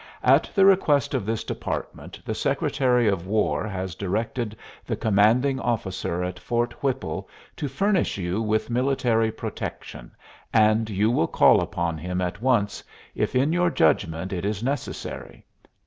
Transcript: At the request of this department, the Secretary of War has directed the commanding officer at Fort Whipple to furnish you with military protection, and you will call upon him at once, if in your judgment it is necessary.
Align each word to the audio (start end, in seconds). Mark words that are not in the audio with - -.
At 0.23 0.49
the 0.55 0.65
request 0.65 1.13
of 1.13 1.27
this 1.27 1.43
department, 1.43 2.19
the 2.25 2.33
Secretary 2.33 3.07
of 3.07 3.27
War 3.27 3.67
has 3.67 3.93
directed 3.93 4.57
the 4.83 4.95
commanding 4.95 5.59
officer 5.59 6.23
at 6.23 6.39
Fort 6.39 6.73
Whipple 6.81 7.29
to 7.57 7.67
furnish 7.67 8.17
you 8.17 8.41
with 8.41 8.71
military 8.71 9.31
protection, 9.31 10.09
and 10.51 10.89
you 10.89 11.11
will 11.11 11.27
call 11.27 11.61
upon 11.61 11.99
him 11.99 12.19
at 12.19 12.41
once, 12.41 12.83
if 13.13 13.35
in 13.35 13.53
your 13.53 13.69
judgment 13.69 14.33
it 14.33 14.43
is 14.43 14.63
necessary. 14.63 15.45